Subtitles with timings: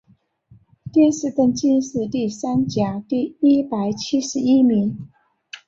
[0.91, 4.97] 殿试登进士第三甲第一百七十一名。